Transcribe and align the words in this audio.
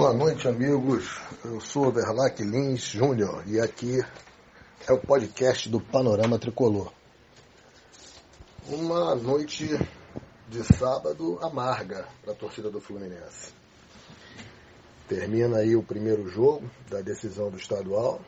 Boa 0.00 0.14
noite, 0.14 0.48
amigos. 0.48 1.20
Eu 1.44 1.60
sou 1.60 1.92
Verlac 1.92 2.42
Lins 2.42 2.84
Júnior 2.84 3.44
e 3.46 3.60
aqui 3.60 4.02
é 4.88 4.92
o 4.94 4.98
podcast 4.98 5.68
do 5.68 5.78
Panorama 5.78 6.38
Tricolor. 6.38 6.90
Uma 8.66 9.14
noite 9.14 9.68
de 10.48 10.64
sábado 10.64 11.38
amarga 11.42 12.08
para 12.22 12.32
a 12.32 12.34
torcida 12.34 12.70
do 12.70 12.80
Fluminense. 12.80 13.52
Termina 15.06 15.58
aí 15.58 15.76
o 15.76 15.82
primeiro 15.82 16.26
jogo 16.30 16.66
da 16.88 17.02
decisão 17.02 17.50
do 17.50 17.58
estadual 17.58 18.22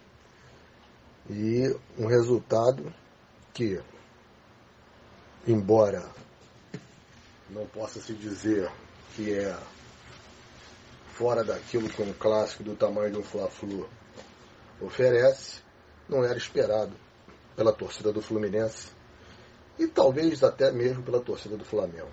e 1.31 1.75
um 1.99 2.07
resultado 2.07 2.93
que, 3.55 3.81
embora 5.47 6.07
não 7.49 7.65
possa 7.65 7.99
se 7.99 8.13
dizer 8.13 8.71
que 9.17 9.33
é 9.33 9.57
fora 11.13 11.45
daquilo 11.45 11.89
que 11.89 12.03
um 12.03 12.13
clássico 12.13 12.63
do 12.63 12.75
tamanho 12.75 13.13
do 13.13 13.23
Fla-Flu 13.23 13.89
oferece, 14.81 15.61
não 16.09 16.25
era 16.25 16.37
esperado 16.37 16.93
pela 17.55 17.73
torcida 17.73 18.13
do 18.13 18.23
Fluminense 18.23 18.89
e 19.79 19.87
talvez 19.87 20.43
até 20.43 20.73
mesmo 20.73 21.03
pela 21.03 21.21
torcida 21.21 21.57
do 21.57 21.65
Flamengo. 21.65 22.11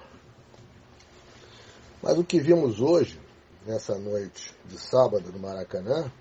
Mas 2.01 2.17
o 2.17 2.23
que 2.23 2.39
vimos 2.39 2.79
hoje, 2.79 3.19
nessa 3.65 3.97
noite 3.97 4.53
de 4.65 4.77
sábado 4.77 5.31
no 5.31 5.39
Maracanã, 5.39 6.11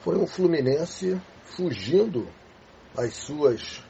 foi 0.00 0.16
um 0.16 0.26
Fluminense 0.26 1.20
fugindo 1.44 2.28
às 2.96 3.14
suas 3.14 3.82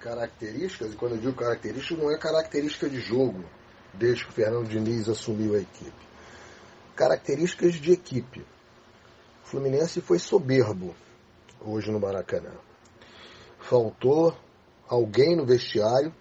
características, 0.00 0.92
e 0.92 0.96
quando 0.96 1.12
eu 1.12 1.18
digo 1.18 1.34
característica, 1.34 2.00
não 2.00 2.10
é 2.10 2.18
característica 2.18 2.88
de 2.88 3.00
jogo, 3.00 3.44
desde 3.94 4.24
que 4.24 4.30
o 4.30 4.34
Fernando 4.34 4.68
Diniz 4.68 5.08
assumiu 5.08 5.54
a 5.54 5.58
equipe 5.58 6.11
características 6.94 7.74
de 7.74 7.92
equipe. 7.92 8.40
O 9.44 9.46
Fluminense 9.46 10.00
foi 10.00 10.18
soberbo 10.18 10.94
hoje 11.60 11.90
no 11.90 12.00
Maracanã. 12.00 12.52
Faltou 13.60 14.36
alguém 14.88 15.36
no 15.36 15.46
vestiário 15.46 16.12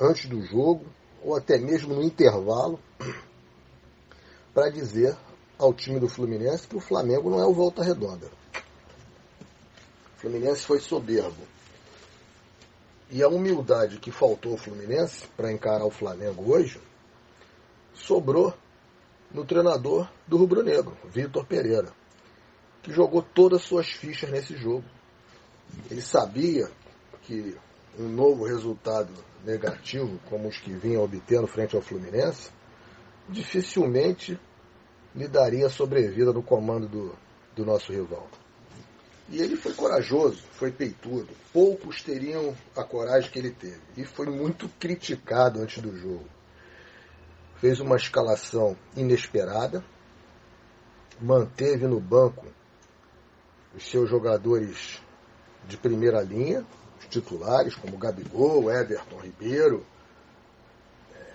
antes 0.00 0.28
do 0.28 0.40
jogo 0.42 0.86
ou 1.22 1.36
até 1.36 1.58
mesmo 1.58 1.94
no 1.94 2.02
intervalo 2.02 2.78
para 4.54 4.70
dizer 4.70 5.16
ao 5.58 5.74
time 5.74 5.98
do 5.98 6.08
Fluminense 6.08 6.68
que 6.68 6.76
o 6.76 6.80
Flamengo 6.80 7.30
não 7.30 7.40
é 7.40 7.46
o 7.46 7.52
volta 7.52 7.82
redonda. 7.82 8.26
O 10.16 10.20
Fluminense 10.20 10.62
foi 10.62 10.80
soberbo. 10.80 11.46
E 13.10 13.22
a 13.22 13.28
humildade 13.28 13.98
que 13.98 14.10
faltou 14.10 14.52
ao 14.52 14.58
Fluminense 14.58 15.26
para 15.36 15.50
encarar 15.50 15.84
o 15.84 15.90
Flamengo 15.90 16.52
hoje 16.52 16.80
sobrou 17.94 18.54
no 19.32 19.44
treinador 19.44 20.08
do 20.26 20.36
Rubro 20.36 20.62
Negro, 20.62 20.96
Vitor 21.04 21.44
Pereira, 21.44 21.92
que 22.82 22.92
jogou 22.92 23.22
todas 23.22 23.60
as 23.60 23.66
suas 23.66 23.88
fichas 23.90 24.30
nesse 24.30 24.56
jogo. 24.56 24.84
Ele 25.90 26.00
sabia 26.00 26.70
que 27.22 27.56
um 27.98 28.08
novo 28.08 28.44
resultado 28.44 29.12
negativo, 29.44 30.18
como 30.28 30.48
os 30.48 30.58
que 30.58 30.72
vinham 30.72 31.02
obtendo 31.02 31.46
frente 31.46 31.76
ao 31.76 31.82
Fluminense, 31.82 32.50
dificilmente 33.28 34.38
lhe 35.14 35.28
daria 35.28 35.68
sobrevida 35.68 36.32
no 36.32 36.42
comando 36.42 36.88
do, 36.88 37.14
do 37.54 37.64
nosso 37.64 37.92
rival. 37.92 38.26
E 39.28 39.42
ele 39.42 39.56
foi 39.56 39.74
corajoso, 39.74 40.42
foi 40.52 40.70
peitudo. 40.72 41.28
Poucos 41.52 42.00
teriam 42.02 42.56
a 42.74 42.82
coragem 42.82 43.30
que 43.30 43.38
ele 43.38 43.50
teve. 43.50 43.80
E 43.94 44.04
foi 44.04 44.26
muito 44.26 44.70
criticado 44.78 45.60
antes 45.60 45.82
do 45.82 45.94
jogo 45.94 46.24
fez 47.60 47.80
uma 47.80 47.96
escalação 47.96 48.76
inesperada, 48.96 49.84
manteve 51.20 51.86
no 51.86 52.00
banco 52.00 52.46
os 53.74 53.88
seus 53.88 54.08
jogadores 54.08 55.02
de 55.66 55.76
primeira 55.76 56.22
linha, 56.22 56.64
os 56.98 57.06
titulares, 57.06 57.74
como 57.74 57.98
Gabigol, 57.98 58.70
Everton 58.70 59.18
Ribeiro, 59.18 59.84
é, 61.12 61.34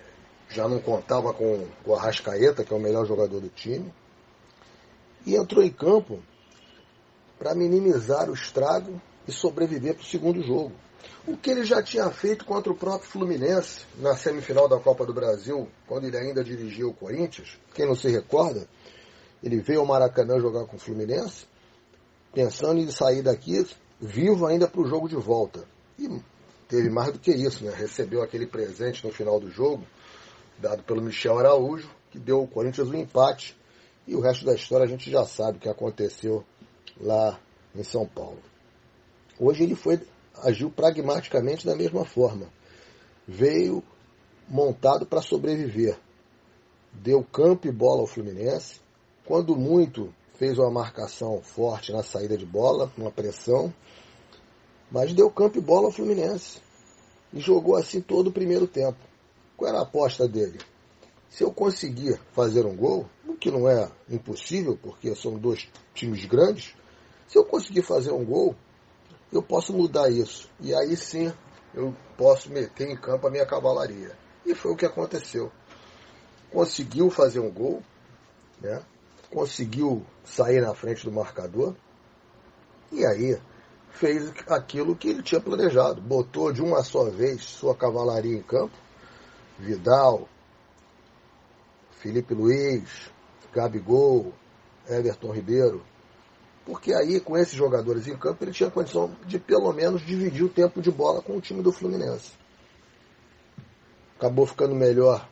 já 0.49 0.67
não 0.67 0.79
contava 0.79 1.33
com 1.33 1.67
o 1.85 1.95
Arrascaeta, 1.95 2.63
que 2.63 2.73
é 2.73 2.77
o 2.77 2.79
melhor 2.79 3.05
jogador 3.05 3.39
do 3.39 3.49
time, 3.49 3.93
e 5.25 5.35
entrou 5.35 5.63
em 5.63 5.71
campo 5.71 6.21
para 7.37 7.53
minimizar 7.53 8.29
o 8.29 8.33
estrago 8.33 9.01
e 9.27 9.31
sobreviver 9.31 9.95
para 9.95 10.03
o 10.03 10.05
segundo 10.05 10.41
jogo. 10.41 10.73
O 11.27 11.37
que 11.37 11.49
ele 11.49 11.63
já 11.63 11.81
tinha 11.81 12.09
feito 12.09 12.45
contra 12.45 12.71
o 12.71 12.75
próprio 12.75 13.09
Fluminense 13.09 13.85
na 13.97 14.15
semifinal 14.15 14.67
da 14.67 14.79
Copa 14.79 15.05
do 15.05 15.13
Brasil, 15.13 15.69
quando 15.87 16.05
ele 16.05 16.17
ainda 16.17 16.43
dirigia 16.43 16.87
o 16.87 16.93
Corinthians, 16.93 17.57
quem 17.73 17.85
não 17.85 17.95
se 17.95 18.09
recorda, 18.09 18.67
ele 19.41 19.59
veio 19.59 19.81
ao 19.81 19.85
Maracanã 19.85 20.39
jogar 20.39 20.65
com 20.65 20.75
o 20.75 20.79
Fluminense, 20.79 21.45
pensando 22.33 22.79
em 22.79 22.89
sair 22.89 23.21
daqui 23.21 23.65
vivo 23.99 24.45
ainda 24.45 24.67
para 24.67 24.81
o 24.81 24.87
jogo 24.87 25.07
de 25.07 25.15
volta. 25.15 25.65
E 25.97 26.09
teve 26.67 26.89
mais 26.89 27.13
do 27.13 27.19
que 27.19 27.31
isso, 27.31 27.63
né? 27.63 27.73
Recebeu 27.73 28.21
aquele 28.21 28.45
presente 28.45 29.05
no 29.05 29.11
final 29.11 29.39
do 29.39 29.49
jogo, 29.49 29.83
dado 30.57 30.83
pelo 30.83 31.01
Michel 31.01 31.39
Araújo, 31.39 31.89
que 32.11 32.19
deu 32.19 32.39
ao 32.39 32.47
Corinthians 32.47 32.89
um 32.89 32.95
empate. 32.95 33.57
E 34.05 34.15
o 34.15 34.19
resto 34.19 34.45
da 34.45 34.53
história 34.53 34.85
a 34.85 34.89
gente 34.89 35.09
já 35.09 35.23
sabe 35.23 35.57
o 35.57 35.61
que 35.61 35.69
aconteceu 35.69 36.43
lá 36.99 37.39
em 37.73 37.83
São 37.83 38.05
Paulo. 38.05 38.39
Hoje 39.39 39.63
ele 39.63 39.75
foi 39.75 39.99
agiu 40.41 40.69
pragmaticamente 40.69 41.65
da 41.65 41.75
mesma 41.75 42.05
forma. 42.05 42.47
Veio 43.27 43.83
montado 44.47 45.05
para 45.05 45.21
sobreviver. 45.21 45.97
Deu 46.91 47.23
campo 47.23 47.67
e 47.67 47.71
bola 47.71 48.01
ao 48.01 48.07
Fluminense. 48.07 48.81
Quando 49.25 49.55
muito, 49.55 50.13
fez 50.35 50.57
uma 50.57 50.69
marcação 50.69 51.41
forte 51.41 51.91
na 51.91 52.03
saída 52.03 52.37
de 52.37 52.45
bola, 52.45 52.91
uma 52.97 53.11
pressão. 53.11 53.73
Mas 54.91 55.13
deu 55.13 55.29
campo 55.31 55.57
e 55.57 55.61
bola 55.61 55.87
ao 55.87 55.91
Fluminense. 55.91 56.59
E 57.31 57.39
jogou 57.39 57.75
assim 57.75 58.01
todo 58.01 58.27
o 58.27 58.33
primeiro 58.33 58.67
tempo. 58.67 58.99
Qual 59.57 59.69
era 59.69 59.79
a 59.79 59.83
aposta 59.83 60.27
dele? 60.27 60.59
Se 61.29 61.43
eu 61.43 61.51
conseguir 61.51 62.19
fazer 62.31 62.65
um 62.65 62.75
gol, 62.75 63.09
o 63.27 63.33
que 63.33 63.49
não 63.49 63.67
é 63.67 63.89
impossível, 64.07 64.77
porque 64.79 65.15
são 65.15 65.39
dois 65.39 65.67
times 65.95 66.25
grandes, 66.25 66.75
se 67.27 67.37
eu 67.37 67.43
conseguir 67.43 67.81
fazer 67.81 68.11
um 68.11 68.23
gol, 68.23 68.55
eu 69.33 69.41
posso 69.41 69.73
mudar 69.73 70.09
isso. 70.09 70.49
E 70.59 70.73
aí 70.73 70.95
sim 70.95 71.33
eu 71.73 71.93
posso 72.17 72.49
meter 72.51 72.89
em 72.89 72.95
campo 72.95 73.27
a 73.27 73.31
minha 73.31 73.45
cavalaria. 73.45 74.15
E 74.45 74.53
foi 74.53 74.71
o 74.71 74.75
que 74.75 74.85
aconteceu. 74.85 75.51
Conseguiu 76.51 77.09
fazer 77.09 77.39
um 77.39 77.51
gol, 77.51 77.81
né? 78.61 78.83
conseguiu 79.31 80.05
sair 80.23 80.61
na 80.61 80.75
frente 80.75 81.03
do 81.03 81.11
marcador, 81.11 81.75
e 82.91 83.03
aí 83.03 83.41
fez 83.89 84.31
aquilo 84.47 84.95
que 84.95 85.09
ele 85.09 85.23
tinha 85.23 85.41
planejado. 85.41 85.99
Botou 85.99 86.53
de 86.53 86.61
uma 86.61 86.83
só 86.83 87.09
vez 87.09 87.41
sua 87.43 87.75
cavalaria 87.75 88.37
em 88.37 88.41
campo. 88.43 88.77
Vidal, 89.57 90.27
Felipe 91.91 92.33
Luiz, 92.33 93.09
Gabigol, 93.51 94.33
Everton 94.87 95.31
Ribeiro, 95.31 95.83
porque 96.65 96.93
aí, 96.93 97.19
com 97.19 97.37
esses 97.37 97.55
jogadores 97.55 98.07
em 98.07 98.17
campo, 98.17 98.43
ele 98.43 98.51
tinha 98.51 98.71
condição 98.71 99.15
de 99.25 99.37
pelo 99.37 99.71
menos 99.73 100.05
dividir 100.05 100.43
o 100.43 100.49
tempo 100.49 100.81
de 100.81 100.89
bola 100.89 101.21
com 101.21 101.35
o 101.35 101.41
time 101.41 101.61
do 101.61 101.71
Fluminense. 101.71 102.31
Acabou 104.17 104.45
ficando 104.45 104.73
melhor 104.73 105.27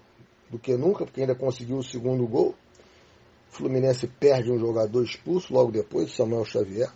do 0.50 0.60
que 0.60 0.76
nunca, 0.76 1.06
porque 1.06 1.22
ainda 1.22 1.34
conseguiu 1.34 1.78
o 1.78 1.84
segundo 1.84 2.28
gol. 2.28 2.54
O 3.50 3.54
Fluminense 3.54 4.08
perde 4.08 4.52
um 4.52 4.60
jogador 4.60 5.04
expulso 5.04 5.54
logo 5.54 5.72
depois, 5.72 6.14
Samuel 6.14 6.44
Xavier. 6.44 6.92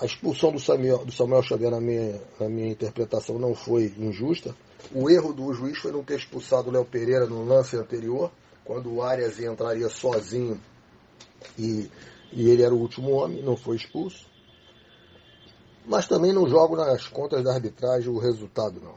A 0.00 0.04
expulsão 0.04 0.50
do 0.50 0.58
Samuel, 0.58 1.04
do 1.04 1.12
Samuel 1.12 1.42
Xavier, 1.42 1.70
na 1.70 1.80
minha, 1.80 2.20
na 2.40 2.48
minha 2.48 2.72
interpretação, 2.72 3.38
não 3.38 3.54
foi 3.54 3.94
injusta. 3.96 4.56
O 4.92 5.08
erro 5.08 5.32
do 5.32 5.52
juiz 5.52 5.78
foi 5.78 5.92
não 5.92 6.02
ter 6.02 6.18
expulsado 6.18 6.68
o 6.68 6.72
Léo 6.72 6.84
Pereira 6.84 7.26
no 7.26 7.44
lance 7.44 7.76
anterior, 7.76 8.32
quando 8.64 8.92
o 8.92 9.02
Arias 9.02 9.38
entraria 9.38 9.88
sozinho 9.88 10.60
e 11.56 11.88
e 12.32 12.48
ele 12.48 12.62
era 12.62 12.74
o 12.74 12.78
último 12.78 13.10
homem, 13.12 13.42
não 13.42 13.56
foi 13.56 13.76
expulso. 13.76 14.26
Mas 15.84 16.06
também 16.06 16.32
não 16.32 16.48
jogo 16.48 16.76
nas 16.76 17.08
contas 17.08 17.42
da 17.42 17.52
arbitragem 17.52 18.08
o 18.08 18.18
resultado, 18.18 18.80
não. 18.80 18.94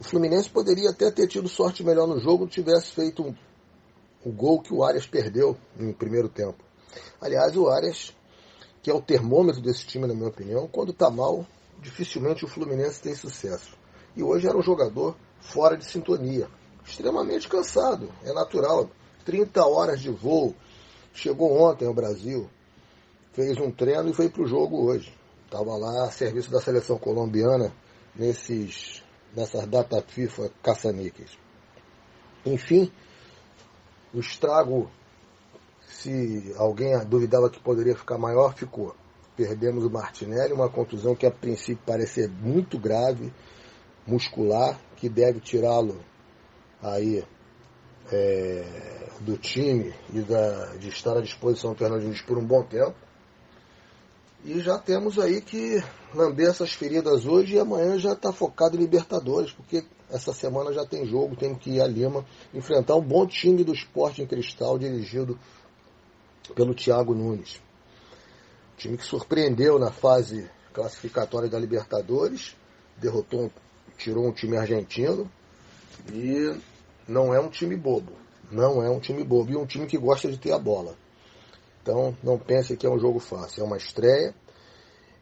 O 0.00 0.04
Fluminense 0.04 0.48
poderia 0.48 0.90
até 0.90 1.10
ter 1.10 1.28
tido 1.28 1.48
sorte 1.48 1.84
melhor 1.84 2.06
no 2.06 2.18
jogo 2.18 2.46
se 2.46 2.52
tivesse 2.52 2.92
feito 2.92 3.22
um, 3.22 3.34
o 4.24 4.32
gol 4.32 4.60
que 4.60 4.72
o 4.72 4.82
Arias 4.82 5.06
perdeu 5.06 5.56
no 5.76 5.92
primeiro 5.94 6.28
tempo. 6.28 6.62
Aliás, 7.20 7.56
o 7.56 7.68
Arias, 7.68 8.14
que 8.82 8.90
é 8.90 8.94
o 8.94 9.00
termômetro 9.00 9.60
desse 9.60 9.86
time, 9.86 10.06
na 10.06 10.14
minha 10.14 10.28
opinião, 10.28 10.66
quando 10.66 10.90
está 10.90 11.10
mal, 11.10 11.46
dificilmente 11.80 12.44
o 12.44 12.48
Fluminense 12.48 13.02
tem 13.02 13.14
sucesso. 13.14 13.76
E 14.16 14.22
hoje 14.22 14.46
era 14.46 14.56
um 14.56 14.62
jogador 14.62 15.16
fora 15.40 15.76
de 15.76 15.84
sintonia, 15.84 16.48
extremamente 16.84 17.48
cansado, 17.48 18.08
é 18.24 18.32
natural. 18.32 18.90
30 19.24 19.64
horas 19.64 20.00
de 20.00 20.10
voo, 20.10 20.54
Chegou 21.14 21.60
ontem 21.62 21.86
ao 21.86 21.94
Brasil, 21.94 22.48
fez 23.32 23.58
um 23.58 23.70
treino 23.70 24.10
e 24.10 24.14
foi 24.14 24.28
para 24.28 24.42
o 24.42 24.46
jogo 24.46 24.84
hoje. 24.84 25.12
Estava 25.44 25.76
lá 25.76 26.06
a 26.06 26.10
serviço 26.10 26.50
da 26.50 26.60
seleção 26.60 26.98
colombiana 26.98 27.72
nesses, 28.14 29.02
nessas 29.34 29.66
datas 29.66 30.04
FIFA 30.08 30.50
caça-níqueis. 30.62 31.36
Enfim, 32.44 32.90
O 34.14 34.20
estrago, 34.20 34.90
se 35.88 36.54
alguém 36.58 36.92
duvidava 37.06 37.48
que 37.48 37.58
poderia 37.58 37.96
ficar 37.96 38.18
maior, 38.18 38.54
ficou. 38.54 38.94
Perdemos 39.34 39.84
o 39.84 39.90
Martinelli, 39.90 40.52
uma 40.52 40.68
contusão 40.68 41.14
que 41.14 41.24
a 41.24 41.30
princípio 41.30 41.82
parece 41.86 42.28
muito 42.28 42.78
grave, 42.78 43.32
muscular, 44.06 44.78
que 44.96 45.08
deve 45.08 45.40
tirá-lo 45.40 45.98
aí 46.82 47.24
é, 48.10 49.08
do 49.20 49.36
time 49.36 49.94
e 50.12 50.20
da, 50.20 50.76
de 50.76 50.88
estar 50.88 51.16
à 51.16 51.20
disposição 51.20 51.72
do 51.72 51.78
Fernando 51.78 52.24
por 52.24 52.38
um 52.38 52.44
bom 52.44 52.62
tempo. 52.62 52.94
E 54.44 54.58
já 54.60 54.76
temos 54.76 55.18
aí 55.18 55.40
que 55.40 55.82
lamber 56.12 56.48
essas 56.48 56.72
feridas 56.72 57.24
hoje 57.26 57.54
e 57.54 57.60
amanhã 57.60 57.96
já 57.98 58.12
está 58.12 58.32
focado 58.32 58.76
em 58.76 58.80
Libertadores, 58.80 59.52
porque 59.52 59.84
essa 60.10 60.32
semana 60.32 60.72
já 60.72 60.84
tem 60.84 61.06
jogo, 61.06 61.36
tem 61.36 61.54
que 61.54 61.70
ir 61.70 61.80
a 61.80 61.86
Lima 61.86 62.24
enfrentar 62.52 62.96
um 62.96 63.00
bom 63.00 63.26
time 63.26 63.62
do 63.62 63.72
esporte 63.72 64.20
em 64.20 64.26
cristal 64.26 64.78
dirigido 64.78 65.38
pelo 66.56 66.74
Thiago 66.74 67.14
Nunes. 67.14 67.60
Time 68.76 68.96
que 68.98 69.04
surpreendeu 69.04 69.78
na 69.78 69.92
fase 69.92 70.50
classificatória 70.72 71.48
da 71.48 71.58
Libertadores, 71.58 72.56
derrotou, 72.98 73.50
tirou 73.96 74.26
um 74.26 74.32
time 74.32 74.56
argentino 74.56 75.30
e 76.12 76.52
não 77.08 77.34
é 77.34 77.40
um 77.40 77.48
time 77.48 77.76
bobo. 77.76 78.12
Não 78.50 78.82
é 78.82 78.90
um 78.90 79.00
time 79.00 79.24
bobo 79.24 79.50
e 79.50 79.56
um 79.56 79.66
time 79.66 79.86
que 79.86 79.96
gosta 79.96 80.30
de 80.30 80.38
ter 80.38 80.52
a 80.52 80.58
bola. 80.58 80.96
Então, 81.82 82.16
não 82.22 82.38
pense 82.38 82.76
que 82.76 82.86
é 82.86 82.90
um 82.90 82.98
jogo 82.98 83.18
fácil. 83.18 83.62
É 83.62 83.66
uma 83.66 83.76
estreia. 83.76 84.34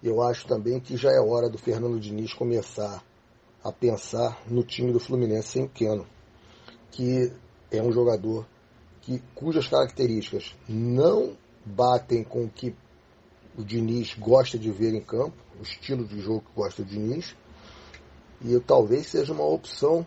Eu 0.02 0.22
acho 0.22 0.46
também 0.46 0.80
que 0.80 0.96
já 0.96 1.10
é 1.10 1.20
hora 1.20 1.48
do 1.48 1.58
Fernando 1.58 2.00
Diniz 2.00 2.32
começar 2.32 3.02
a 3.62 3.70
pensar 3.70 4.42
no 4.48 4.62
time 4.62 4.92
do 4.92 4.98
Fluminense 4.98 5.48
sem 5.48 5.68
Keno, 5.68 6.06
que 6.90 7.30
é 7.70 7.82
um 7.82 7.92
jogador 7.92 8.46
que, 9.02 9.22
cujas 9.34 9.68
características 9.68 10.56
não 10.68 11.36
batem 11.64 12.24
com 12.24 12.44
o 12.44 12.48
que 12.48 12.74
o 13.56 13.62
Diniz 13.62 14.14
gosta 14.14 14.58
de 14.58 14.70
ver 14.70 14.94
em 14.94 15.00
campo, 15.00 15.36
o 15.58 15.62
estilo 15.62 16.06
de 16.06 16.20
jogo 16.20 16.40
que 16.40 16.54
gosta 16.54 16.82
do 16.82 16.88
Diniz, 16.88 17.36
e 18.42 18.58
talvez 18.60 19.06
seja 19.08 19.32
uma 19.32 19.44
opção 19.44 20.06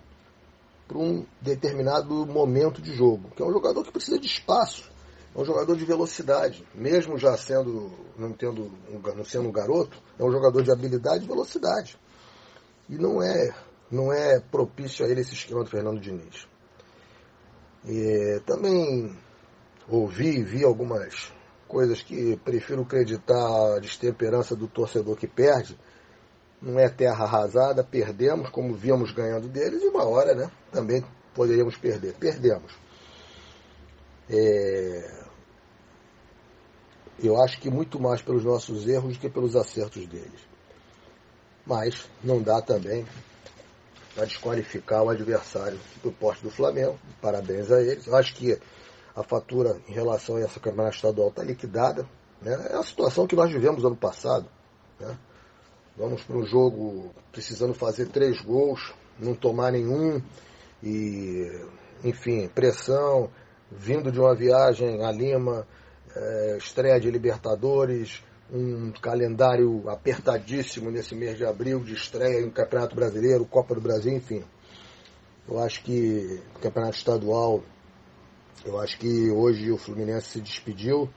para 0.93 1.01
um 1.01 1.25
determinado 1.41 2.23
momento 2.27 2.79
de 2.79 2.93
jogo, 2.93 3.31
que 3.35 3.41
é 3.41 3.45
um 3.45 3.51
jogador 3.51 3.83
que 3.83 3.91
precisa 3.91 4.19
de 4.19 4.27
espaço. 4.27 4.91
É 5.35 5.39
um 5.41 5.43
jogador 5.43 5.75
de 5.75 5.83
velocidade, 5.83 6.63
mesmo 6.75 7.17
já 7.17 7.35
sendo, 7.35 7.91
não, 8.15 8.31
tendo, 8.31 8.71
não 9.15 9.25
sendo 9.25 9.49
um 9.49 9.51
garoto, 9.51 9.97
é 10.19 10.23
um 10.23 10.31
jogador 10.31 10.61
de 10.61 10.71
habilidade 10.71 11.23
e 11.23 11.27
velocidade. 11.27 11.97
E 12.87 12.95
não 12.99 13.23
é, 13.23 13.51
não 13.89 14.13
é 14.13 14.39
propício 14.39 15.03
a 15.03 15.09
ele 15.09 15.21
esse 15.21 15.33
esquema 15.33 15.63
do 15.63 15.69
Fernando 15.71 15.99
Diniz. 15.99 16.47
E, 17.83 18.39
também 18.45 19.17
ouvi 19.89 20.37
e 20.37 20.43
vi 20.43 20.63
algumas 20.63 21.33
coisas 21.67 22.03
que 22.03 22.37
prefiro 22.37 22.83
acreditar 22.83 23.75
a 23.75 23.79
destemperança 23.79 24.55
do 24.55 24.67
torcedor 24.67 25.15
que 25.17 25.27
perde. 25.27 25.75
Não 26.63 26.79
é 26.79 26.87
terra 26.87 27.25
arrasada, 27.25 27.83
perdemos, 27.83 28.49
como 28.49 28.73
víamos 28.73 29.11
ganhando 29.11 29.49
deles, 29.49 29.83
e 29.83 29.87
uma 29.87 30.05
hora 30.05 30.33
né, 30.33 30.49
também 30.71 31.03
poderíamos 31.35 31.75
perder. 31.75 32.13
Perdemos. 32.13 32.73
É, 34.29 35.23
eu 37.21 37.41
acho 37.41 37.59
que 37.59 37.69
muito 37.69 37.99
mais 37.99 38.21
pelos 38.21 38.43
nossos 38.43 38.87
erros 38.87 39.13
do 39.13 39.19
que 39.19 39.29
pelos 39.29 39.55
acertos 39.55 40.07
deles. 40.07 40.47
Mas 41.65 42.09
não 42.23 42.41
dá 42.41 42.61
também 42.61 43.05
para 44.15 44.25
desqualificar 44.25 45.03
o 45.03 45.09
adversário 45.09 45.79
do 46.01 46.11
porte 46.11 46.43
do 46.43 46.49
Flamengo. 46.49 46.97
Parabéns 47.21 47.71
a 47.71 47.81
eles. 47.81 48.07
Eu 48.07 48.15
acho 48.15 48.35
que 48.35 48.57
a 49.15 49.23
fatura 49.23 49.79
em 49.87 49.93
relação 49.93 50.37
a 50.37 50.41
essa 50.41 50.59
campeonato 50.59 50.95
estadual 50.95 51.29
está 51.29 51.43
liquidada. 51.43 52.07
Né? 52.41 52.69
É 52.71 52.75
a 52.75 52.83
situação 52.83 53.27
que 53.27 53.35
nós 53.35 53.51
vivemos 53.51 53.83
ano 53.83 53.95
passado. 53.95 54.47
Né? 54.99 55.17
Vamos 55.95 56.23
para 56.23 56.37
um 56.37 56.45
jogo 56.45 57.13
precisando 57.31 57.73
fazer 57.75 58.07
três 58.07 58.41
gols, 58.41 58.93
não 59.19 59.35
tomar 59.35 59.71
nenhum 59.71 60.19
e, 60.81 61.47
enfim, 62.03 62.47
pressão, 62.47 63.29
vindo 63.71 64.11
de 64.11 64.19
uma 64.19 64.33
viagem 64.33 65.05
a 65.05 65.11
Lima, 65.11 65.67
é, 66.15 66.57
estreia 66.57 66.99
de 66.99 67.11
Libertadores, 67.11 68.23
um 68.51 68.91
calendário 68.91 69.87
apertadíssimo 69.87 70.89
nesse 70.89 71.13
mês 71.13 71.37
de 71.37 71.45
abril 71.45 71.79
de 71.79 71.93
estreia 71.93 72.41
em 72.41 72.49
Campeonato 72.49 72.95
Brasileiro, 72.95 73.45
Copa 73.45 73.75
do 73.75 73.81
Brasil, 73.81 74.13
enfim. 74.13 74.43
Eu 75.47 75.59
acho 75.59 75.83
que 75.83 76.41
Campeonato 76.59 76.97
Estadual, 76.97 77.63
eu 78.65 78.79
acho 78.79 78.97
que 78.97 79.29
hoje 79.29 79.71
o 79.71 79.77
Fluminense 79.77 80.29
se 80.29 80.41
despediu. 80.41 81.07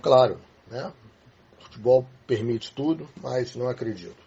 Claro, 0.00 0.38
né? 0.70 0.92
Futebol 1.74 2.06
permite 2.24 2.72
tudo, 2.72 3.08
mas 3.20 3.56
não 3.56 3.68
acredito. 3.68 4.22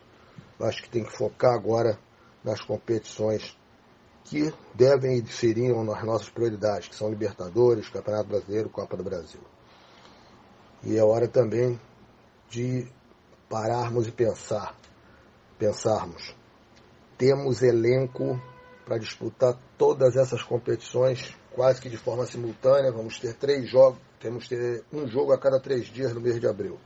Acho 0.60 0.84
que 0.84 0.90
tem 0.90 1.04
que 1.04 1.16
focar 1.16 1.54
agora 1.54 1.98
nas 2.44 2.60
competições 2.60 3.58
que 4.26 4.54
devem 4.74 5.20
e 5.20 5.28
seriam 5.28 5.82
nas 5.86 6.04
nossas 6.04 6.30
prioridades, 6.30 6.90
que 6.90 6.96
são 6.96 7.10
Libertadores, 7.10 7.88
Campeonato 7.88 8.28
Brasileiro, 8.28 8.70
Copa 8.70 8.98
do 8.98 9.04
Brasil. 9.04 9.40
E 10.84 10.98
é 10.98 11.04
hora 11.04 11.28
também 11.28 11.80
de 12.50 12.86
pararmos 13.48 14.08
e 14.08 14.12
pensar, 14.12 14.78
pensarmos. 15.58 16.36
Temos 17.18 17.62
elenco 17.62 18.42
para 18.84 18.98
disputar 18.98 19.58
todas 19.78 20.18
essas 20.18 20.44
competições 20.44 21.34
quase 21.52 21.80
que 21.80 21.90
de 21.90 21.98
forma 21.98 22.26
simultânea. 22.26 22.92
Vamos 22.92 23.18
ter 23.20 23.34
três 23.36 23.70
jogos, 23.70 24.00
temos 24.20 24.50
ter 24.50 24.84
um 24.92 25.08
jogo 25.08 25.32
a 25.32 25.40
cada 25.40 25.62
três 25.62 25.86
dias 25.86 26.14
no 26.14 26.20
mês 26.20 26.42
de 26.42 26.48
abril. 26.48 26.78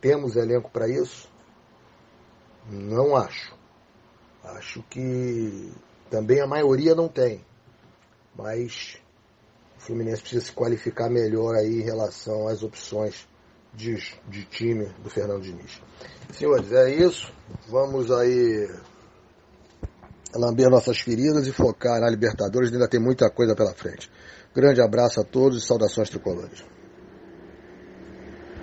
Temos 0.00 0.36
elenco 0.36 0.70
para 0.70 0.88
isso? 0.88 1.28
Não 2.70 3.16
acho. 3.16 3.56
Acho 4.44 4.82
que 4.84 5.72
também 6.10 6.40
a 6.40 6.46
maioria 6.46 6.94
não 6.94 7.08
tem. 7.08 7.44
Mas 8.36 8.98
o 9.78 9.80
Fluminense 9.80 10.20
precisa 10.22 10.44
se 10.44 10.52
qualificar 10.52 11.10
melhor 11.10 11.54
aí 11.54 11.80
em 11.80 11.84
relação 11.84 12.46
às 12.46 12.62
opções 12.62 13.26
de, 13.74 13.96
de 14.28 14.44
time 14.44 14.86
do 15.02 15.10
Fernando 15.10 15.42
Diniz. 15.42 15.80
Senhores, 16.32 16.72
é 16.72 16.90
isso. 16.94 17.32
Vamos 17.68 18.10
aí 18.10 18.68
lamber 20.34 20.70
nossas 20.70 21.00
feridas 21.00 21.46
e 21.46 21.52
focar 21.52 22.00
na 22.00 22.08
Libertadores. 22.08 22.72
Ainda 22.72 22.88
tem 22.88 23.00
muita 23.00 23.30
coisa 23.30 23.54
pela 23.54 23.74
frente. 23.74 24.10
Grande 24.54 24.80
abraço 24.80 25.20
a 25.20 25.24
todos 25.24 25.62
e 25.62 25.66
saudações 25.66 26.10
tricolores. 26.10 26.64